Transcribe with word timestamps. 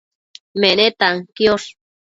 menetan 0.61 1.15
quiosh 1.35 1.69